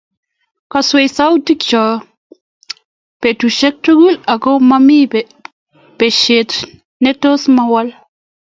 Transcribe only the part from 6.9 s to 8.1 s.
netos mawol